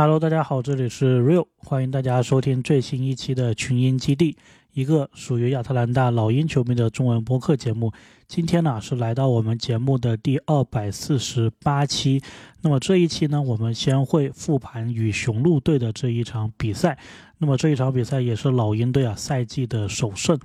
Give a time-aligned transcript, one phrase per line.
[0.00, 4.36] Hello，大家好，这里是 Real，欢迎大家收听最新一期的群英基地，
[4.72, 7.92] 一个属于亚特兰大老鹰球迷的中文播客节目。
[8.28, 12.22] 今天呢是来到我们节目的第二百四十八期。
[12.62, 16.96] 那么这一期呢，我们先会复盘与雄鹿队的这一场比赛。
[17.38, 20.38] 那么这一场比赛也是老鹰队啊赛季的首胜。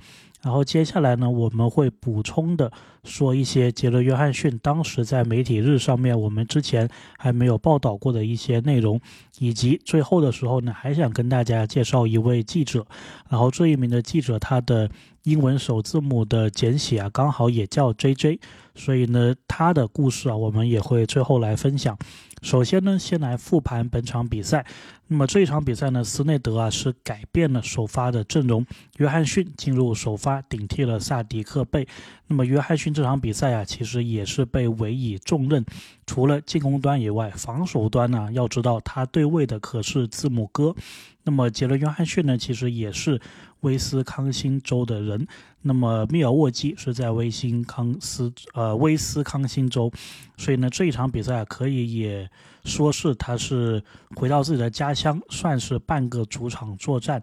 [0.44, 2.70] 然后接下来呢，我们会补充的
[3.02, 6.86] 说一些杰伦·约翰逊当时在媒体日上面我们之前
[7.18, 9.00] 还没有报道过的一些内容，
[9.38, 12.86] 以及最后的时候呢，还想跟大家介绍一位记者。
[13.30, 14.90] 然后这一名的记者，他的
[15.22, 18.38] 英文首字母的简写啊，刚好也叫 J.J.，
[18.74, 21.96] 所以呢，他的故事啊，我们也会最后来分享。
[22.42, 24.66] 首先呢，先来复盘本场比赛。
[25.06, 28.64] 那么这一场比赛呢，斯内德啊是改变了首发的阵容，
[28.96, 31.86] 约翰逊进入首发顶替了萨迪克贝。
[32.26, 35.64] 那么约翰逊这场比赛啊，其实也是被委以重任，
[36.06, 40.74] 除了进攻端以外，防守端呢，要知道他对位的可是字母哥。
[41.22, 43.20] 那么杰伦·约翰逊呢，其实也是
[43.60, 45.26] 威斯康星州的人。
[45.62, 49.92] 那么密尔沃基是在威辛康斯呃威斯康星州，
[50.36, 52.28] 所以呢这一场比赛可以也
[52.64, 53.82] 说是他是
[54.16, 57.22] 回到自己的家乡，算是半个主场作战。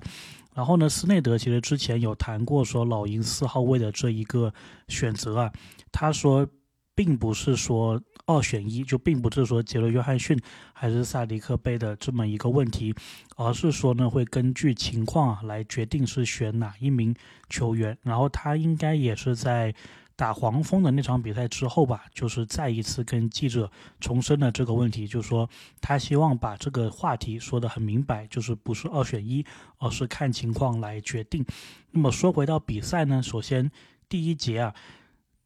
[0.53, 4.53] 然后呢，斯内德其实之前有谈过说老鹰四号位的这一个
[4.88, 5.52] 选择啊，
[5.92, 6.47] 他说
[6.95, 8.02] 并不是说。
[8.28, 10.39] 二选一就并不是说杰伦·约翰逊
[10.73, 12.94] 还是萨迪克贝的这么一个问题，
[13.36, 17.14] 而是说呢会根据情况来决定是选哪一名
[17.50, 17.97] 球员。
[18.03, 19.73] 然后他应该也是在
[20.22, 25.50] 打黄蜂的那场比赛之后吧，就是再一次跟记者重申了这个问题，就是说
[25.81, 29.44] 他希望把这个话题说得很明白，就是不是二选一，
[29.80, 31.44] 而是看情况来决定。
[31.89, 33.72] 那么说回到比赛呢，首先
[34.08, 34.75] 第一节啊。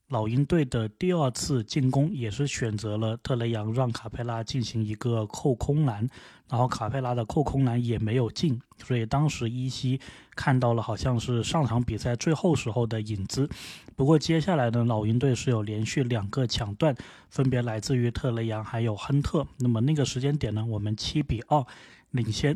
[0.09, 6.07] 老鹰队的第二次进攻也是选择了特雷杨让卡佩拉进行一个扣空篮，
[6.47, 9.99] 然后卡佩拉的扣空篮也没有进，所以当时伊西
[10.35, 13.49] 看到了好像是上场比赛最后时候的影子。
[13.95, 16.95] 不过接下来呢，老鹰队是有连续两个抢断，
[17.29, 19.47] 分别来自于特雷杨还有亨特。
[19.57, 21.65] 那么那个时间点呢，我们七比二
[22.11, 22.55] 领先。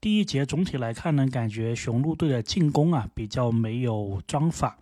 [0.00, 4.78] 第一节总体来看呢，感觉雄鹿队的进攻啊比较没有章法。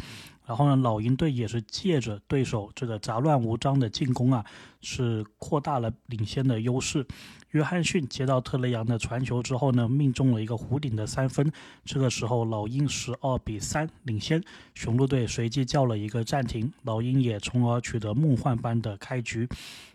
[0.46, 4.44] 然后呢，老鹰队也是借着对手这个杂乱无章的进攻啊，
[4.80, 7.06] 是扩大了领先的优势。
[7.50, 11.52] 约翰逊接到特雷杨的传球之后呢，命中了一个弧顶的三分。
[11.84, 14.42] 这个时候，老鹰十二比三领先，
[14.74, 19.46] 雄鹿队随即叫了一个暂停，老鹰也从而取得梦幻般的开局。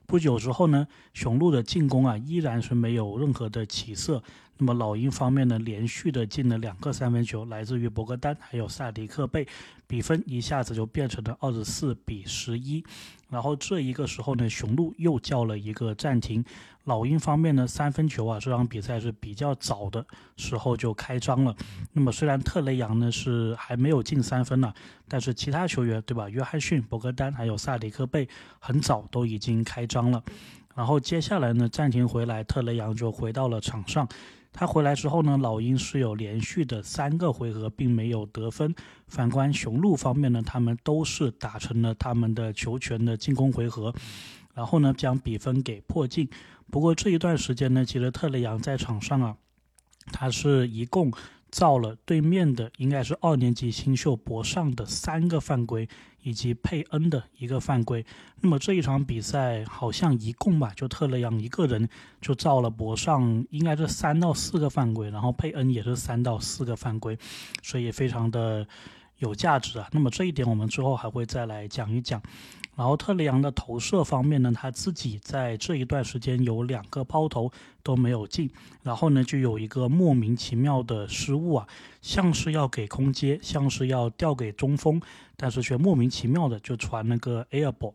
[0.05, 4.23] 不久之后呢，雄鹿的进攻啊依然是没有任何的起色。
[4.57, 9.47] 那么老鹰方面呢，连续的进了两个三分球，来自于博格丹还有萨迪克贝，
[9.85, 12.83] 比分一下子就变成了二十四比十一。
[13.29, 16.43] 然后这一个时候呢，雄鹿又叫了一个暂停。
[16.85, 20.05] 老鹰方面呢，三分球啊，这场比赛是比较早的
[20.37, 21.53] 时候就开张了。
[21.91, 24.73] 那么虽然特雷杨呢是还没有进三分呢，
[25.07, 26.29] 但是其他球员对吧？
[26.29, 28.27] 约翰逊、博格丹还有萨迪克贝
[28.59, 30.23] 很早都已经开张了。
[30.73, 34.07] 然后接下来呢，暂停回来，特雷杨就回到了场上。
[34.59, 38.73] 他回来之后呢，老鹰是有连续的三个回合并没有得分。
[39.07, 43.93] 反观雄鹿方面呢，他们都是打成了他们的球权的进攻回合，
[44.55, 46.27] 然后呢将比分给破镜。
[46.71, 49.37] 不过这一段时间呢，其实特雷杨在场上啊，
[50.11, 51.13] 他是一共。
[51.49, 55.87] 造了对面的应该是二年级新秀博尚的三个犯规，
[56.23, 58.05] 以及佩恩的一个犯规。
[58.41, 61.87] 那么这一场比赛好像一共吧，就特雷杨一个人
[62.21, 67.17] 就造了博尚应该是三到四个犯规，然后佩恩也是三到四个犯规，
[67.63, 68.67] 所以非常的
[69.17, 69.87] 有价值啊。
[69.91, 72.21] 那么这一点我们之后还会再来讲一讲。
[72.77, 77.51] 然后特雷杨的投射方面呢，他自己在这一段时间有两个抛投
[77.81, 78.49] 都没有进，
[78.83, 81.67] 然后呢就有一个莫名其妙的失误啊，
[82.03, 85.01] 像是要给空接，像是要调给中锋，
[85.37, 87.93] 但是却莫名其妙的就传那个 air ball，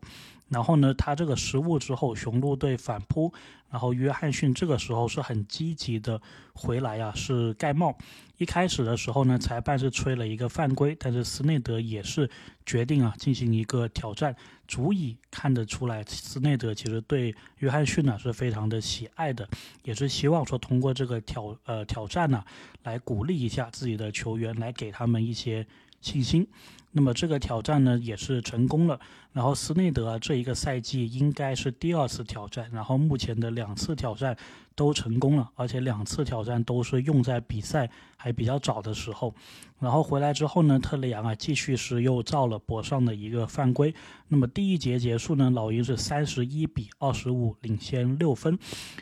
[0.49, 3.31] 然后呢他这个失误之后，雄鹿队反扑。
[3.69, 6.21] 然后约翰逊这个时候是很积极的
[6.53, 7.97] 回来啊，是盖帽。
[8.37, 12.29] 一开始的时候呢，裁判是吹了一个犯规，但是斯内德也是
[12.67, 14.35] 决定啊进行一个挑战，
[14.67, 19.49] 足以看得出来，斯内德其实对约翰逊呢是非常的喜爱的，
[19.81, 22.45] 也是希望说通过这个挑呃挑战呢，
[22.83, 25.65] 来鼓励一下自己的球员，来给他们一些
[25.99, 26.47] 信心。
[26.93, 28.97] 那么这个挑战呢也是成功了。
[29.33, 34.37] 然后斯内德啊这一个赛季应该是第二次挑战，然后目前的两次挑战
[34.75, 39.33] 都成功了，而且两次挑战都是用在比赛还比较早的时候。
[39.79, 43.93] 然后回来之后呢，特雷杨啊继续是又造了博上的一个犯规。
[44.27, 48.57] 那么第一节结束呢，老鹰是三十一比二十五领先六分。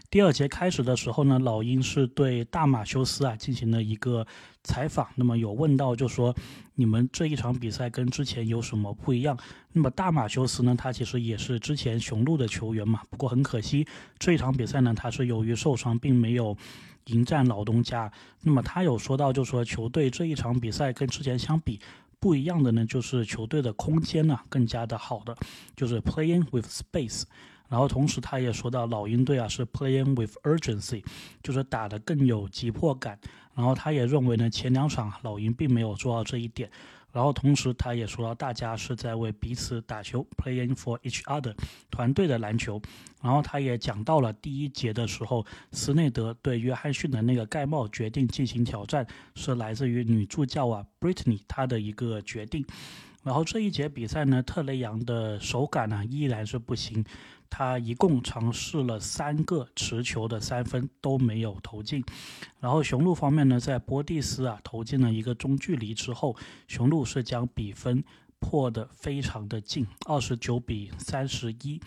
[0.10, 4.26] 第二节开始的时候呢，老鹰是对大马修斯啊进行了一个
[4.64, 6.34] 采访，那么有问到就说
[6.74, 9.38] 你们这一场比赛在跟之前有什么不一样？
[9.74, 13.88] 那么大马修斯呢，他其实也是之前雄鹿的球员嘛，不过很可惜
[14.20, 16.56] 这一场比赛呢，他是由于受伤并没有。
[17.06, 18.10] 迎战老东家，
[18.44, 21.80] 那么他有说到，就说球队这一场比赛跟之前相比
[22.20, 25.36] 不一样的呢，就是球队的空间呢更加的好的，
[25.76, 27.24] 就是 playing with space。
[27.68, 31.04] 然后同时他也说到，老鹰队啊是 playing with urgency，
[31.42, 33.18] 就是打得更有急迫感。
[33.56, 36.70] 然后他也认为呢，前两场老鹰并没有做到这一点。
[37.12, 41.54] 然后同时，他也说到，大家是在为彼此打球，playing for each other，
[41.90, 42.82] 团队的篮球。
[43.22, 49.06] 然后他也讲到了第一节的时候，斯内德对约翰逊的那个盖帽决定进行挑战，
[49.36, 52.66] 是来自于女助教啊，Brittany 她的一个决定。
[53.24, 57.06] 然后这一节比赛呢，特雷杨的手感呢依然是不行。
[57.54, 62.02] 他一共尝试了三个持球的三分都没有投进，
[62.62, 66.36] 然后雄鹿方面呢，在波蒂斯啊投进了一个中距离之后，
[66.70, 68.02] 雄鹿是将比分
[68.40, 71.80] 破得非常的近，二十九比三十一。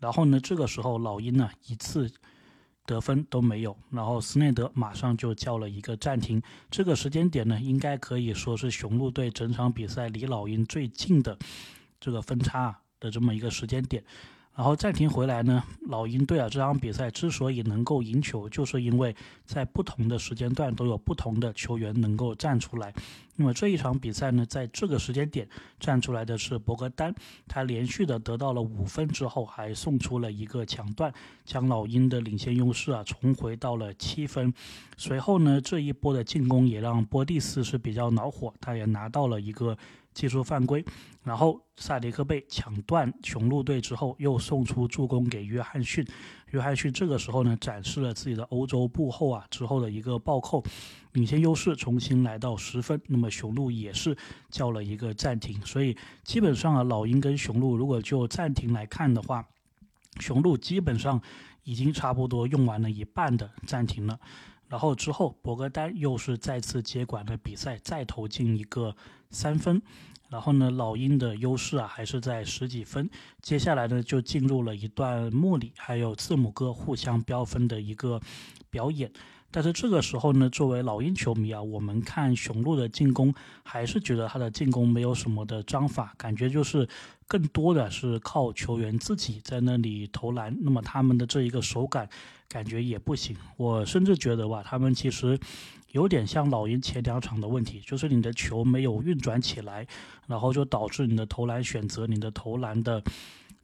[0.00, 2.12] 然后呢，这个时候老鹰呢一次
[2.84, 6.42] 得分都没有，然后斯内德马上就叫了一个暂停。
[6.70, 11.38] 这个时间点呢，应该可以说是雄鹿队整场比赛离老鹰最近的
[12.00, 14.04] 这个分差的这么一个时间点。
[14.56, 19.14] 然后暂停回来呢，老鹰队啊，这场比赛之所以能够赢球，就是因为
[19.44, 22.94] 在不同的时间段都有不同的球员能够站出来。
[23.34, 25.48] 那么这一场比赛呢，在这个时间点
[25.80, 27.12] 站出来的是博格丹，
[27.48, 31.12] 他连续的得到了五分之后，还送出了一个抢断，
[31.44, 34.54] 将老鹰的领先优势啊重回到了七分。
[34.96, 39.76] 随后呢，这一波的进攻也让波蒂斯是比较恼火，他也拿到了一个。
[40.14, 40.82] 技术犯规，
[41.22, 46.06] 然后萨迪克被抢断雄鹿队之后，又送出助攻给约翰逊。
[46.52, 50.62] 约翰逊这个时候呢，展示了自己的欧洲步后啊之后的一个暴扣，
[51.12, 53.00] 领先优势重新来到十分。
[53.08, 54.16] 那么雄鹿也是
[54.50, 59.44] 叫了一个暂停，所以基本上啊，老鹰跟雄鹿如果就暂停来看的话，
[60.20, 61.20] 雄鹿基本上
[61.64, 64.16] 已经差不多用完了一半的暂停了。
[64.68, 68.94] 然后之后，博格丹又是再次接管了比赛，再投进一个
[69.30, 69.80] 三分。
[70.30, 73.08] 然后呢，老鹰的优势啊还是在十几分。
[73.40, 78.20] 接下来呢，就进入了一段莫里还有字母哥互相飙分的一个
[78.68, 79.12] 表演。
[79.52, 83.32] 但是这个时候呢，作为老鹰球迷啊，我们看雄鹿的进攻，
[83.62, 86.88] 还是觉得他的进攻没有什么的章法，感觉就是
[87.28, 90.56] 更多的是靠球员自己在那里投篮。
[90.62, 92.08] 那么他们的这一个手感，
[92.48, 93.36] 感觉也不行。
[93.56, 95.38] 我甚至觉得吧，他们其实
[95.92, 99.86] 有点像老鹰前两场的问题，就是你的球没有运转起来，
[100.26, 103.02] 然后就导致你的投篮选择、你的投篮的。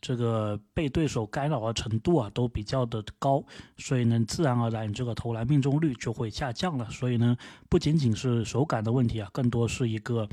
[0.02, 3.44] 这个被对手干扰的程度啊，都比较的高，
[3.76, 6.88] 所以呢，自然而然你这个投篮命中率就会下降了。
[6.88, 7.36] 所以呢，
[7.68, 10.26] 不仅仅是手感的问题啊，更多是一个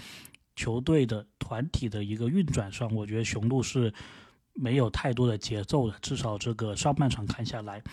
[0.56, 3.94] 球队的团体的一个运转上，我觉得雄鹿是
[4.54, 7.84] 没有太多的节奏的，至少这个上半场看下来。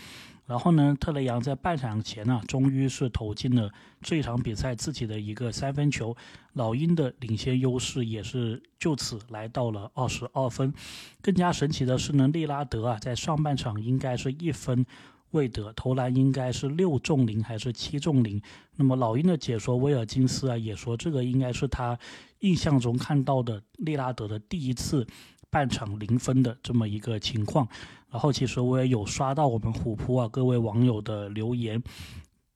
[0.46, 6.14] 然后呢，特雷杨在半场前呢，终于是投进了这场比赛自己的一个三分球，
[6.52, 10.72] 老鹰的领先优势也是就此来到了二十二分。
[11.22, 14.84] 更加神奇的是呢，利拉德啊，在上半场应该是一分
[15.30, 18.40] 未得，投篮应该是六中零还是七中零。
[18.76, 21.98] 那么老鹰的解说威尔金斯啊，也说这个应该是他
[22.40, 25.06] 印象中看到的利拉德的第一次。
[25.54, 27.68] 半场零分的这么一个情况，
[28.10, 31.80] 然后其实我也有刷到我们虎扑啊各位网友的留言，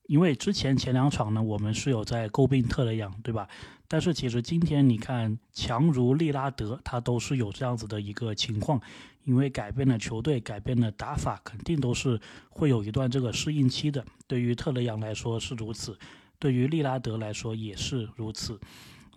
[0.09, 3.49] 因为之前前两场呢，我们是有在诟病特雷杨，对吧？
[3.87, 8.81] 但是其实今天你看，强如利拉德，他都是有这样子的一个情况，
[9.23, 14.05] 因为改变了球队，改变了打法，肯定都是会有一段这个适应期的。
[14.27, 15.97] 对于特雷杨来说是如此，
[16.41, 18.59] 对于利拉德来说也是如此。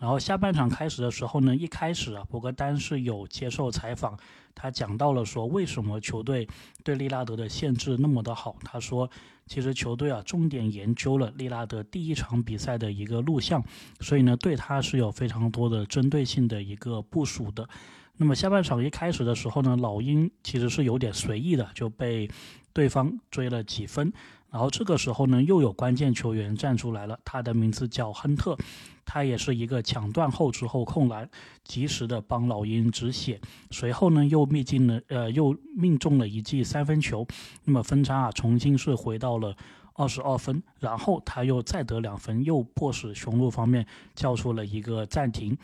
[0.01, 4.17] 然后下半场开始的时候呢，一开始啊，博格丹是有接受采访，
[4.55, 6.47] 他讲到了说为什么球队
[6.83, 8.55] 对利拉德的限制那么的好。
[8.63, 9.07] 他说，
[9.45, 13.63] 其实球队啊重点研究了利拉德第一场比赛的一个录像，
[13.99, 17.69] 所以呢对他是有非常多的针对性的一个部署的。
[18.17, 22.27] 那么下半场一开始的时候呢，老鹰其实是有点随意的，就被
[22.73, 24.11] 对方追了几分。
[24.49, 28.57] 然后这个时候呢，又有关键球员站出来了，他的名字叫亨特，
[29.05, 31.29] 他也是一个抢断后之后控篮，
[31.63, 33.39] 及时的帮老鹰止血。
[33.69, 37.25] 随后呢，又命进了，呃，又命中了一记三分球，
[37.63, 39.55] 那么分差啊，重新是回到了
[39.93, 40.61] 二十二分。
[40.79, 43.85] 然后他又再得两分，又迫使雄鹿方面
[44.15, 45.57] 叫出了一个暂停。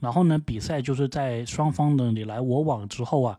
[0.00, 3.38] 然后呢，比赛就是在双方的你来我往之后啊。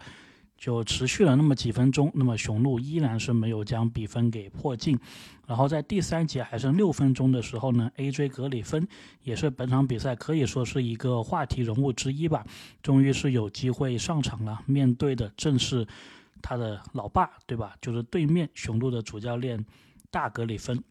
[0.63, 4.97] 就持续了那么几分钟，那么雄鹿依然是没有将比分给破进。
[5.45, 8.87] 然后在第三节还剩六分钟的时候呢，AJ 格里芬
[9.23, 12.45] 也是本场比赛可以说是一个话题人物之一吧，
[12.81, 14.61] 终于是有机会上场了。
[14.65, 15.85] 面对的正是
[16.41, 17.75] 他的老爸，对吧？
[17.81, 19.65] 就是对面雄鹿的主教练
[20.09, 20.81] 大格里芬。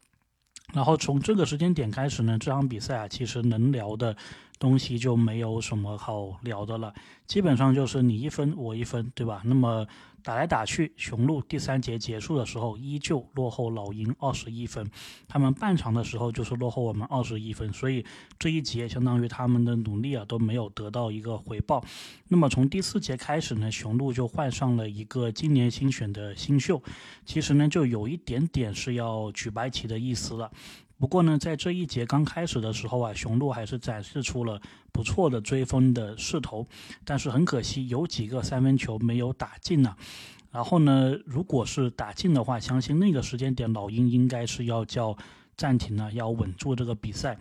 [0.75, 4.15] 然后从这个时间点开始呢，这场比赛啊，其实能聊的。
[4.63, 6.95] 东西就没有什么好聊的了，
[7.27, 9.43] 基本上就是你一分我一分，对吧？
[9.45, 9.85] 那么
[10.23, 14.89] 打来打去，雄鹿第三节结束的时候依旧落后老鹰二十一分，
[15.27, 18.07] 他们半场的时候就是落后我们二十一分，所以
[18.39, 21.85] 这一节相当于他们的努力啊都没有得到一个回报。
[22.29, 26.81] 那么从第四节开始呢，雄鹿就换上了一个今年新选的新秀，
[27.27, 30.49] 其实呢就有一点点是要举白旗的意思了。
[31.03, 36.65] 不过呢，在这一节刚开始的时候啊，雄鹿还是展示出了不错的追分的势头，
[37.05, 39.97] 但是很可惜，有几个三分球没有打进呢。
[40.53, 45.17] 然后呢，如果是打进的话，相信那个时间点老鹰应该是要叫
[45.57, 47.37] 暂停了，要稳住这个比赛。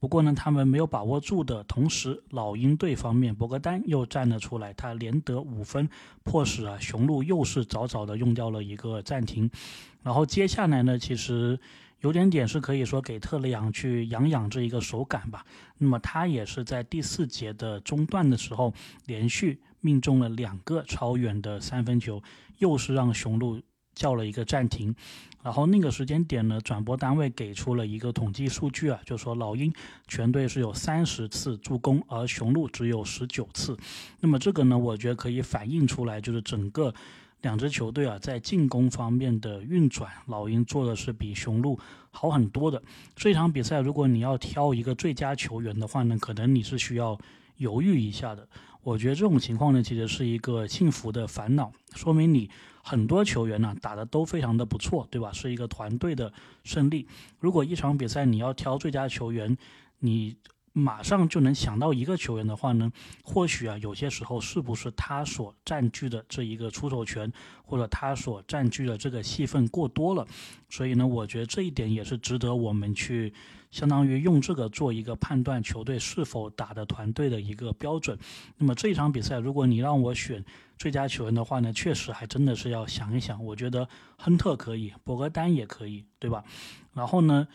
[0.00, 5.88] 不过呢，他们没有把握住的同时，老鹰队方面博格丹又站了出来，他连得五分，
[6.24, 9.48] 迫使啊雄鹿又是早早的用掉了一个暂停。
[10.02, 11.60] 然后接下来呢，其实。
[12.04, 15.42] 有点点是可以说给特雷杨去养养这一个手感吧。
[15.78, 18.74] 那么他也是在第四节的中段的时候，
[19.06, 22.22] 连续命中了两个超远的三分球，
[22.58, 23.58] 又是让雄鹿
[23.94, 24.94] 叫了一个暂停。
[25.42, 29.72] 然后那个时间点呢，转播单位给出了一个统计数据啊，就说老鹰
[30.06, 33.74] 全队是有三十次助攻，而雄鹿只有十九次。
[34.20, 36.92] 那么这个呢，我觉得可以反映出来，就是整个。
[37.44, 41.78] 两支球队啊，在进攻方面的运转，老鹰做的是比雄鹿
[42.10, 42.82] 好很多的。
[43.14, 47.16] 这场比赛，如果你要挑一个最佳球员的话呢，可能你是需要
[47.58, 48.48] 犹豫一下的。
[48.82, 52.50] 我觉得这种情况呢，其实是一个幸福的烦恼，说明你
[52.82, 55.30] 很多球员呢打的都非常的不错，对吧？
[55.30, 56.32] 是一个团队的
[56.64, 57.06] 胜利。
[57.38, 59.56] 如果一场比赛你要挑最佳球员，
[59.98, 60.34] 你。
[60.76, 62.90] 马上就能想到一个球员的话呢，
[63.22, 67.32] 或许啊，有些时候是不是他所占据的这一个出手权，
[67.64, 70.26] 或者他所占据的这个戏份过多了，
[70.68, 73.32] 所以呢，我觉得这一点也是值得我们去
[73.70, 78.18] 相当于用这个做一个判断球队是否打的团队的一个标准。
[78.58, 80.44] 那么这一场比赛，如果你让我选
[80.76, 83.44] 最佳球员的话呢，确实还真的是要想一想。
[83.44, 83.88] 我觉得
[84.18, 86.42] 亨特可以，博格丹也可以，对吧？
[86.94, 87.46] 然后呢？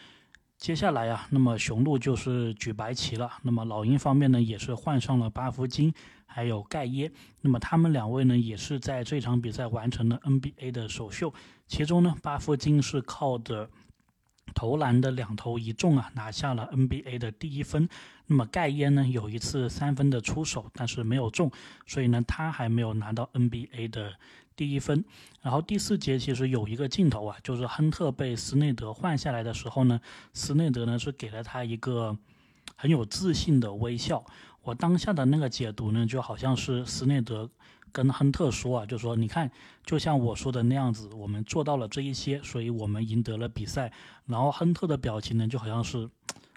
[0.60, 3.32] 接下来呀，那么雄鹿就是举白旗了。
[3.44, 5.94] 那么老鹰方面呢，也是换上了巴夫金，
[6.26, 7.10] 还有盖耶。
[7.40, 11.34] 那么他们两位呢，也是在这场比赛完成了 NBA 的首秀。
[11.66, 13.70] 其中呢，巴夫金是靠着
[14.54, 17.88] 投篮的两投一中啊，拿下了 NBA 的第一分。
[18.28, 21.50] 那么盖耶呢，有一次三分的出手，但是没有中，
[21.88, 24.12] 所以呢，他还没有拿到 NBA 的。
[24.60, 25.06] 第一分，
[25.42, 30.02] 然后第四节其实有一个镜头啊，就是亨特被斯内德换下来的时候呢，
[30.34, 32.18] 斯内德呢是给了他一个
[32.76, 34.22] 很有自信的微笑。
[34.64, 37.50] 我当下的那个解读呢，就好像是斯内德
[37.94, 39.50] 跟亨特说啊，就说你看，
[39.86, 43.94] 就像我说的那样子，我们做到了这一些，所以我们赢得了比赛。
[44.26, 46.10] 然后亨特的表情呢，就好像是。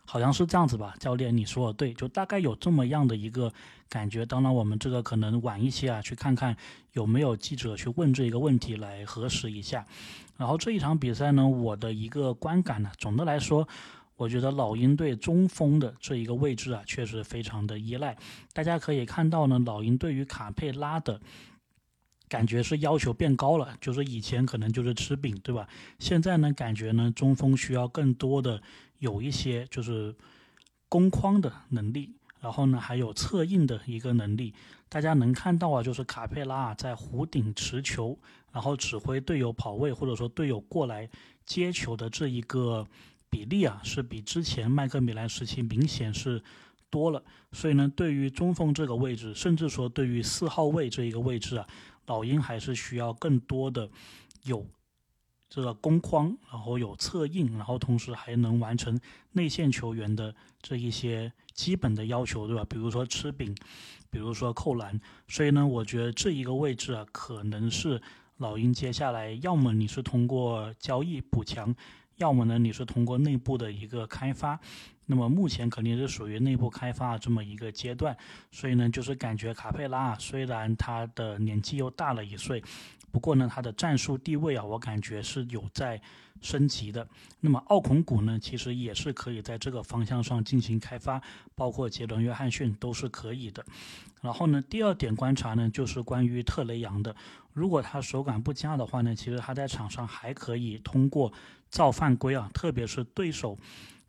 [0.05, 3.51] 好像是这样子吧，教练，你说的对，就大概有这么样的一个
[3.89, 4.27] 感觉。
[4.27, 6.55] 当然，我们这个可能晚一些啊，去看看
[6.93, 9.87] 有没有记者去问这一个问题来核实一下。
[10.37, 13.67] 然后这一场比赛呢，我的一个观感呢，总的来说，
[14.17, 18.15] 我觉得老鹰队中锋的这一个位置啊，确实非常的依赖。
[18.53, 21.19] 大家可以看到呢，老鹰对于卡佩拉的
[22.29, 25.67] 感觉是要求变高了，就是以前可能就是吃饼，对吧？
[26.01, 28.61] 现在呢，感觉呢，中锋需要更多的。
[29.03, 30.15] 有一些就是
[30.89, 34.55] 攻框的能力，然后呢还有策应的一个能力。
[34.89, 38.17] 大家能看到啊，就是卡佩拉在弧顶持球，
[38.53, 41.11] 然后指挥队友跑位，或者说队友过来
[41.45, 42.87] 接球的这一个
[43.29, 46.41] 比例啊，是比之前麦克米兰时期明显是
[46.89, 47.21] 多了。
[47.51, 51.67] 所以呢，对于中锋这个位置，甚至说对于四号位这一个位置啊，
[52.07, 53.91] 老鹰还是需要更多的
[54.45, 54.65] 有。
[55.55, 58.99] 这个攻框，然后有策应，然后同时还能完成
[59.33, 62.65] 内线球员的这一些基本的要求，对吧？
[62.67, 63.55] 比如说吃饼，
[64.11, 64.99] 比如说扣篮。
[65.29, 68.01] 所以呢，我觉得这一个位置啊，可能是
[68.39, 71.75] 老鹰接下来要么你是通过交易补强，
[72.17, 74.59] 要么呢你是通过内部的一个开发。
[75.05, 78.17] 那么目前肯定是属于内部开发这么一个阶段。
[78.51, 82.65] 所以呢，就是感觉卡佩拉虽然他的年纪又大了一岁。
[83.13, 86.01] 不过呢，他的战术地位啊，我感觉是有在
[86.41, 87.07] 升级的。
[87.41, 91.21] 那么奥孔古呢，其实也是可以在这个方向上进行开发，
[91.55, 93.63] 包括杰伦·约翰逊都是可以的。
[94.23, 97.15] 然后呢，第二点观察呢，就是关于特雷杨的。
[97.53, 101.31] 如果他手感不佳的话呢，其实他在场上还可以通过
[101.69, 103.59] 造犯规啊，特别是对手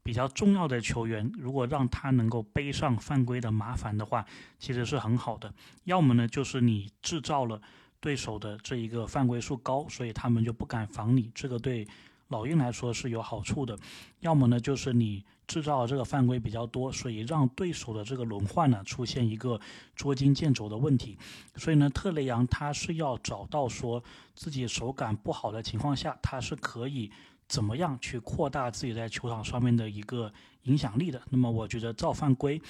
[0.01, 4.25] 比较重要的球员，如果让他能够背上犯规的麻烦的话，
[4.60, 5.53] 其实是很好的。
[5.83, 7.62] 要么呢，就是你制造了。
[8.03, 11.31] 对手的这一个犯规数高，所以他们就不敢防你。
[11.33, 11.88] 这个对
[12.27, 13.79] 老鹰来说是有好处的。
[14.19, 19.57] 要么呢，就是你制造这个犯规比较多，所以让对手的这个轮换呢出现一个
[19.95, 21.17] 捉襟见肘的问题。
[21.55, 24.03] 所以呢，特雷杨他是要找到说
[24.36, 27.10] 自己手感不好的情况下，他是可以
[27.48, 30.29] 怎么样去扩大自己在球场上面的一个
[30.63, 31.22] 影响力的。
[31.29, 32.62] 那么我觉得造犯规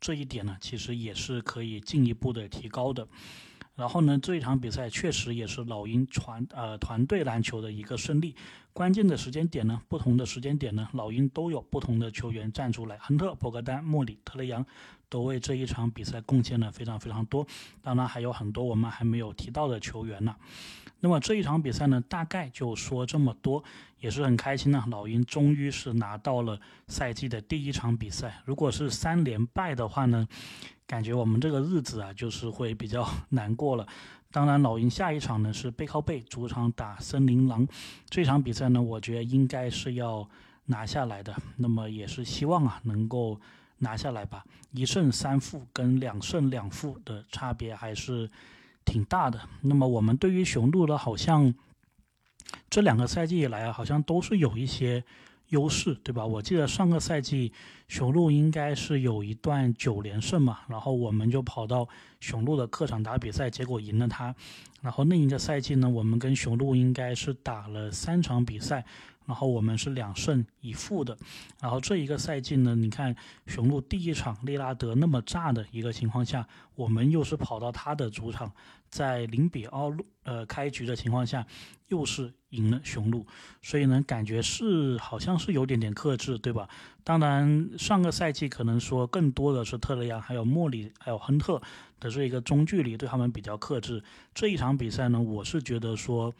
[0.00, 3.06] 这一点呢，其实也是可以进一步的提高的。
[3.78, 8.34] 然后呢，这一场比赛确实也是老鹰传呃团队篮球的一个胜利。
[8.78, 12.96] 关键的时间点呢，不同的时间点呢，老鹰都有不同的球员站出来。
[12.98, 14.64] 亨特、博格丹、莫里、特雷杨
[15.08, 17.44] 都为这一场比赛贡献了非常非常多。
[17.82, 20.36] 当然还有很多我们还没有提到的球员呢。
[21.00, 23.64] 那么这一场比赛呢，大概就说这么多，
[23.98, 24.84] 也是很开心呢。
[24.88, 28.40] 老鹰终于是拿到了赛季的第一场比赛。
[28.44, 30.28] 如果是三连败的话呢？
[30.86, 33.86] 感觉我们这个日子啊，就是会比较难过了。
[34.30, 37.66] 当然，老鹰下一场呢是背靠背主场打森林狼，
[38.10, 40.28] 这场比赛呢，我觉得应该是要
[40.66, 41.34] 拿下来的。
[41.56, 43.40] 那么也是希望啊能够
[43.78, 44.44] 拿下来吧。
[44.72, 48.30] 一胜三负跟两胜两负的差别还是
[48.84, 49.40] 挺大的。
[49.62, 51.54] 那么我们对于雄鹿的，好像
[52.68, 55.04] 这两个赛季以来啊，好像都是有一些。
[55.48, 56.24] 优势对吧？
[56.24, 57.52] 我记得上个赛季
[57.88, 61.88] 雄鹿应该是有一段九连胜嘛，然后我们就跑到
[62.20, 64.34] 雄鹿的客场打比赛，结果赢了他。
[64.80, 68.84] 然后另一个赛季呢，我们跟雄鹿应该是打了三场比赛。
[69.28, 71.14] 然后我们是两胜一负的，
[71.60, 73.14] 然后这一个赛季呢，你看
[73.46, 78.50] 雄鹿第一场利拉德那么炸的一个情况下，我们又是跑到他的主场，
[78.88, 81.46] 在零比二呃开局的情况下，
[81.88, 83.26] 又是赢了雄鹿，
[83.60, 86.66] 所以呢，感觉是好像是有点点克制，对吧？
[87.04, 91.60] 当然上个赛季可能说更多的是特雷杨、还有莫里、还有亨特
[92.00, 94.02] 的这一个中距离对他们比较克制。
[94.32, 96.34] 这一场比赛呢，我是觉得说。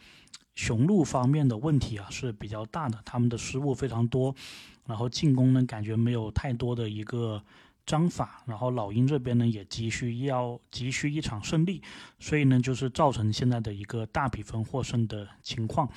[0.59, 4.35] 雄鹿方面的问题啊是比较大的，他们的失误非常多，
[4.85, 7.41] 然后进攻呢感觉没有太多的一个
[7.85, 11.81] 章法，然后老鹰这边呢也急需要急需一场胜利，
[12.19, 15.89] 所以呢就是造成现在的一个大比分获胜的情况。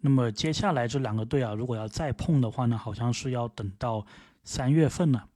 [0.00, 4.06] 那么接下来这两个队啊，如果要再碰的话呢，好像是要等到
[4.44, 5.26] 三月份了，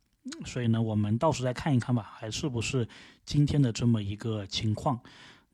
[0.47, 2.87] 所以呢我们到时再看一看吧，还是不是
[3.25, 5.01] 今天的这么一个情况。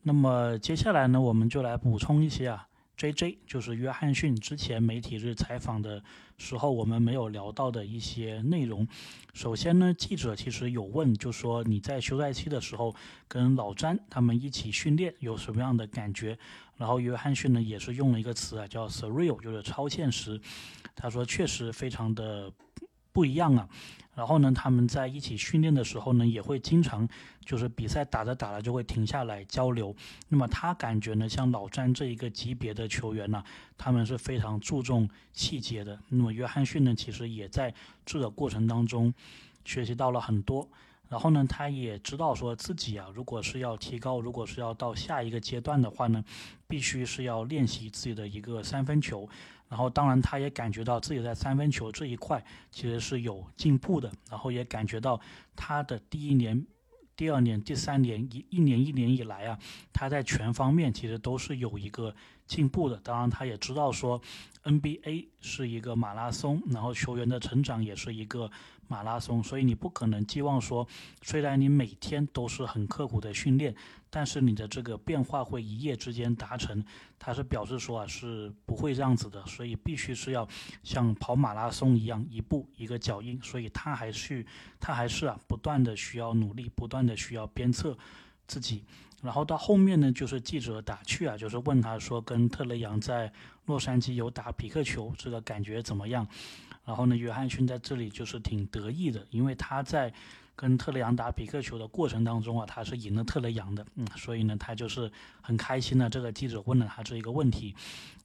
[0.03, 2.67] 那么接下来呢，我们就来补充一些啊。
[2.97, 3.39] J.J.
[3.45, 6.01] 就是约翰逊之前媒体日采访的
[6.37, 8.87] 时候，我们没有聊到的一些内容。
[9.33, 12.95] 首先呢，记者其实有问，就说你在休赛期的时候
[13.27, 16.37] 跟老詹他们一起训练有什么样的感觉？
[16.77, 20.39] 然后约翰逊呢也是用了一个词啊，叫 surreal，就是超现实。
[20.95, 22.49] 他说确实非常的
[23.11, 23.67] 不一样啊。
[24.15, 27.07] 然后呢，他们在一起训练的时候呢，也会经常
[27.43, 29.93] 就是比赛打着打着就会停下来交流。
[30.29, 33.43] 那么他感觉呢，像老詹这一个级别的球员呢，
[33.77, 35.99] 他们是非常注重细节的。
[36.07, 37.73] 那么约翰逊呢，其实也在
[38.05, 39.13] 这个过程当中
[39.65, 40.67] 学习到了很多。
[41.07, 46.23] 然后呢，他也知道说自己啊，如果是要提高，如果是要到下一个阶段的话呢，
[46.67, 49.29] 必须是要练习自己的一个三分球。
[49.67, 54.11] 然后，当然，他也感觉到自己在三分球这一块其实是有进步的。
[54.29, 55.19] 然后也感觉到
[55.55, 56.65] 他的第一年、
[57.15, 59.59] 第二年、第三年一一年一年以来啊，
[59.91, 62.15] 他在全方面其实都是有一个
[62.47, 62.97] 进步的。
[62.97, 64.21] 当然，他也知道说
[64.63, 68.49] NBA 是一个马拉松，然后球员的成长也是一个。
[68.87, 70.87] 马拉松，所以你不可能寄望说，
[71.23, 73.75] 虽然你每天都是很刻苦的训练，
[74.11, 76.85] 但是你的这个变化会一夜之间达成。
[77.17, 80.47] 他是表示说啊，是不会这样子的，所以必须是要
[80.83, 83.41] 像跑马拉松一样，一步一个脚印。
[83.41, 84.45] 所以他还是
[84.79, 87.97] 他还是啊，不断的需要努力，不断的需要鞭策
[88.45, 88.83] 自己。
[89.25, 93.31] 然后到后面呢，就是记者打趣啊，就是问他说，跟特雷杨在
[93.65, 96.25] 洛杉矶有打匹克球，这个感觉怎么样？
[96.85, 100.13] 然后呢，约翰逊在这里就是挺得意的，因为他在
[100.55, 106.09] 跟特雷杨打比克球的过程当中啊，他是赢了特雷杨的，嗯，所以呢，他就是很开心的。
[106.09, 107.75] 这个记者问了他这一个问题，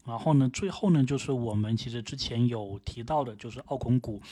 [0.06, 4.22] 然后呢，最后呢，就是我们其实之前有提到的，就是奥孔古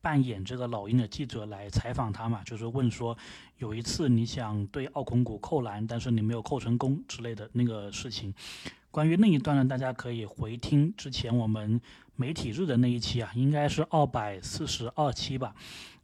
[0.00, 3.16] 扮演这个老鹰的记者来采访他嘛，就是问说，
[3.58, 8.32] 有一次你想对奥孔古扣篮，但是你没有扣成功之类的那个事情。
[8.90, 11.80] 关于那一段呢，大家可以回听之前我们
[12.16, 15.54] 媒体日的那一期啊，应该是二百四十二期吧。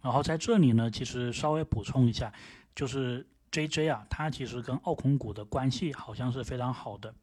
[0.03, 2.33] 然后在这里呢，其实稍微补充一下，
[2.75, 7.15] 就是 J J 啊，他其实跟奥孔古的关系好像是非常好的。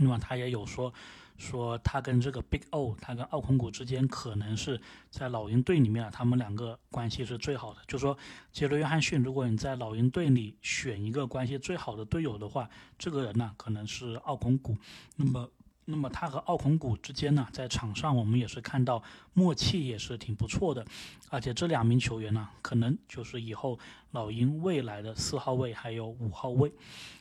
[0.00, 0.92] 那么他也有说，
[1.36, 7.80] 说他跟这个 Big O，他跟奥孔古之间可能是在老鹰队里面啊，他们两个关系是最好的。
[7.86, 8.16] 就说
[8.52, 12.68] 杰伦约翰逊，如果你在老鹰队里选一个关系最好的队友的话，
[12.98, 14.76] 这个人呢可能是奥孔古。
[15.16, 15.50] 那么。
[15.86, 19.02] 那么他和奥孔古之间呢，在场上我们也是看到
[19.34, 20.82] 默契也是挺不错的，
[21.28, 23.78] 而且这两名球员呢，可能就是以后
[24.12, 26.72] 老鹰未来的四号位还有五号位。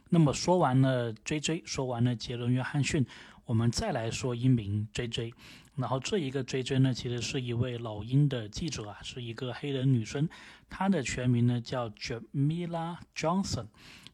[0.07, 3.05] 那么说完了 J J，说完了杰伦约翰逊，
[3.45, 5.33] 我们再来说一名 J J。
[5.75, 10.29] 然后这一个 J J 呢，其实是一位老鹰的记者啊，是一个黑人女生，
[10.69, 13.65] 她的全名呢叫 Jamila Johnson。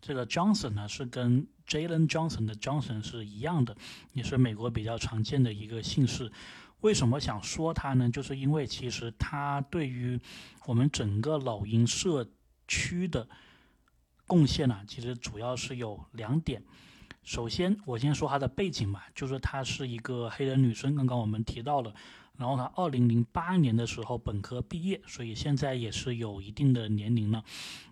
[0.02, 3.76] 这个 Johnson 呢是跟 Jalen Johnson 的 Johnson 是一样的，
[4.14, 6.32] 也是美国比较常见的一个姓氏。
[6.80, 8.10] 为什么想说她呢？
[8.10, 10.18] 就是因为其实她对于
[10.66, 12.26] 我们整个老鹰社
[12.70, 13.28] 区的
[14.26, 16.64] 贡献呢，其实主要是有两点。
[17.30, 21.94] 首先，我先说她的背景吧，就是她是一个黑人女生，刚刚我们提到了。
[22.36, 27.44] 然后她二零零八年的时候本科毕业，所以现在也是有一定的年龄了。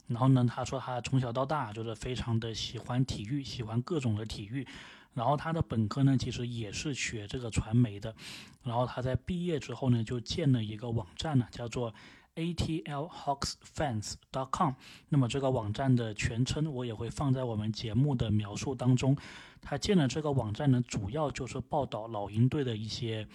[0.08, 4.66] 然后呢，她说她从小到大就是非常的喜欢体育，喜欢各种的体育。
[5.14, 8.16] 然后她的本科呢，其实也是学这个传媒的。
[8.64, 11.94] 然后她在毕业之后呢，就建了一个网站呢，叫做。
[12.38, 14.74] atlhawksfans.com，
[15.10, 19.18] 那么这个网站的全称我也会放在我们节目的描述当中。
[19.60, 23.28] 他建了这个网站呢，主要就是报道老鹰队的一些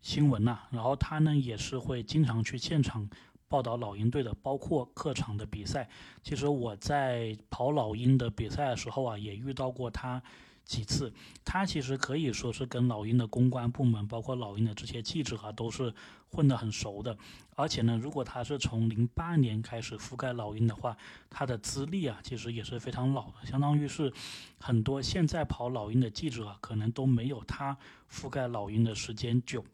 [0.00, 0.60] 新闻呐。
[0.70, 3.08] 然后他呢也是会经常去现场
[3.48, 5.88] 报道老鹰队的，包括客场的比赛。
[6.22, 10.22] 其实我在跑老鹰的比赛的时候啊，也遇到过他。
[10.70, 11.12] 几次，
[11.44, 15.92] 他其实可以说是跟老鹰的公关部门，包括老鹰的这些记者啊，都是
[16.30, 17.18] 混得很熟的。
[17.56, 20.96] 而且呢，如果他是从零八年开始覆盖老鹰的话，
[21.28, 24.12] 他的资历啊，其实也是非常老的，相当于是
[24.60, 27.76] 很多现在跑老鹰的记者啊，可能都没有他
[28.08, 29.64] 覆盖老鹰的时间久。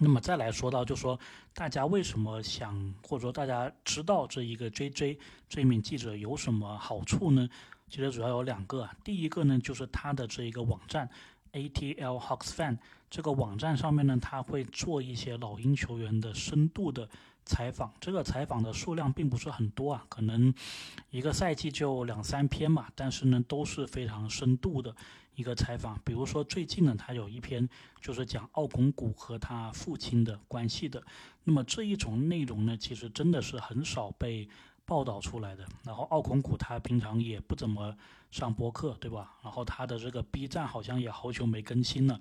[0.00, 1.18] 那么再来说到，就说
[1.54, 7.48] 大家为什么想，或者说大家知道这一个 J J 这名记者有什么好处呢？
[7.88, 11.08] 其实主要有两个啊，第一个呢就是他的这一个网站
[11.52, 12.76] ，ATL Hawks Fan
[13.08, 17.08] 这个网站上面呢，他会做一些老鹰球员的深度的
[17.44, 20.52] 采访，这个采访的数量并不是很多啊，可能
[21.10, 24.94] 一个赛季就两三篇嘛，但是呢都是非常深度的
[25.36, 25.96] 一个采访。
[26.04, 27.68] 比如说最近呢，他有一篇
[28.00, 31.00] 就是讲奥孔古和他父亲的关系的，
[31.44, 34.48] 那么这一种内容呢，其实真的是很少被。
[34.86, 37.94] 报道出来的，然后奥孔古他平常也不怎么
[38.30, 39.34] 上播客，对吧？
[39.42, 42.20] 然后他的这个 B 站好像也好久没更新了，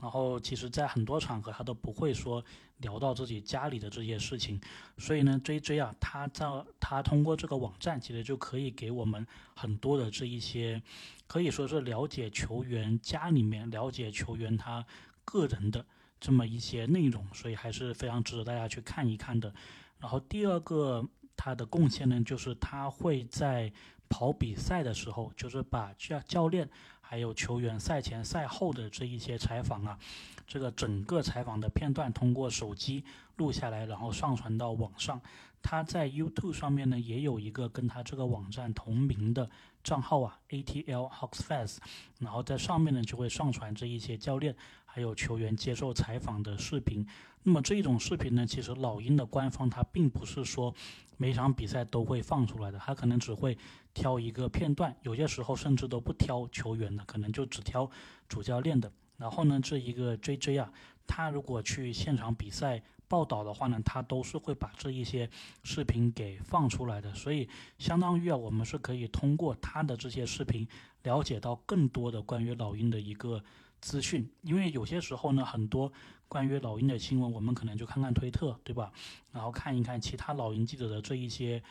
[0.00, 2.44] 然后其实，在很多场合他都不会说
[2.78, 4.60] 聊到自己家里的这些事情，
[4.96, 6.46] 所以呢，J J 啊，他在
[6.78, 10.80] 他通过这个网站，其实就可以给我们很多的这一些，
[11.26, 14.86] 可以说是了解球员家里面、了解球员他
[15.24, 15.84] 个人的
[16.20, 19.52] 这么一些内容，所以还是非常值得大家去看一看的。
[19.98, 21.04] 然后第二个。
[21.36, 23.72] 他的贡献呢，就是他会在
[24.08, 26.68] 跑比赛的时候，就是把教教练
[27.00, 29.98] 还有球员赛前赛后的这一些采访啊，
[30.46, 33.04] 这个整个采访的片段通过手机
[33.36, 35.20] 录下来，然后上传到网上。
[35.66, 39.48] 他在 YouTube 上面呢，也有一个跟他这个网站同名的
[39.82, 41.78] 账号啊，ATL Hawks Fans，
[42.18, 44.54] 然后在上面呢就会上传这一些教练
[44.94, 47.04] 还有球员接受采访的视频。
[47.42, 50.72] 那么这一种视频呢，其实老鹰的官方他并不是说
[51.16, 53.58] 每场比赛都会放出来的，他可能只会
[53.92, 57.90] 挑一个片段，有些时候甚至都不挑球员的，可能就只挑
[58.28, 58.92] 主教练的。
[59.16, 60.72] 然后呢，这一个 JJ 啊，
[61.08, 62.80] 他如果去现场比赛。
[63.06, 65.28] 报道的话呢，他都是会把这一些
[65.62, 67.46] 视频给放出来的，所以
[67.78, 70.66] 相当于啊，我们是可以通过他的这些视频
[71.02, 73.44] 了解到更多的关于老鹰的一个
[73.84, 74.26] 资讯。
[74.40, 75.92] 因为有些时候呢，很多
[76.26, 78.90] 关于老鹰的新闻，我们可能就看看推特，对吧？
[79.30, 81.62] 然后看一看其他老鹰记者的这一些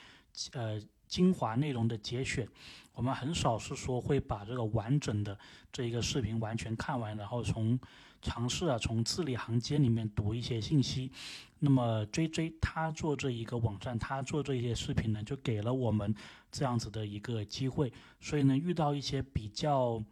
[0.52, 2.48] 呃精华内容的节选，
[2.94, 5.38] 我们很少是说会把这个完整的
[5.72, 7.80] 这一个视频完全看完，然后从
[8.22, 11.12] 尝试啊从字里行间里面读一些信息。
[11.58, 16.14] 那么追追他做这一个网站，他做这些视频呢，就给了我们
[16.52, 17.92] 这样子的一个机会。
[18.22, 20.04] 所以呢，遇到一些比较。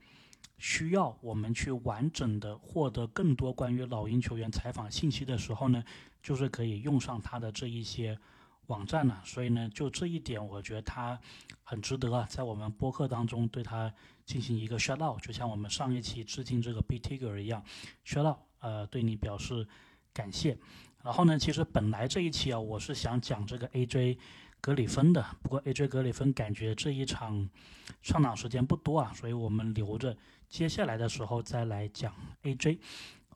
[0.61, 5.83] 需要我们去完整的获得更多关于老鹰球员采访信息的时候呢，
[6.21, 8.15] 就是可以用上他的这一些
[8.67, 9.19] 网站了。
[9.25, 11.19] 所以呢，就这一点，我觉得他
[11.63, 13.91] 很值得啊，在我们播客当中对他
[14.23, 17.63] 进行一个 shout out，就像我们上一期致敬这个 B Tiger 一样
[18.05, 19.67] ，shout out，呃，对你表示
[20.13, 20.55] 感谢。
[21.03, 24.19] 然后呢，其实本来这一期啊，我是想讲这个 AJ。
[24.63, 27.49] 格里芬的，不过 AJ 格里芬感觉这一场
[28.03, 30.15] 上场时间不多啊，所以我们留着
[30.51, 32.77] 接下来的时候再来讲 AJ。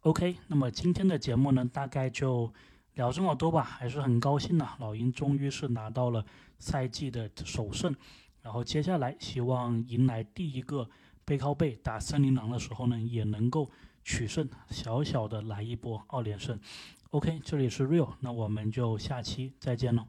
[0.02, 2.54] OK，那么今天的节目呢，大概就
[2.96, 6.26] 聊这么多吧，还是很高兴呢，老鹰终于是拿到了
[6.60, 7.96] 赛季的首胜，
[8.42, 10.90] 然后接下来希望迎来第一个
[11.24, 13.72] 背靠背打森林狼的时候呢，也能够
[14.04, 16.60] 取胜，小小的来一波二连胜。
[17.12, 20.06] OK，这里是 Real，那我们就下期再见了。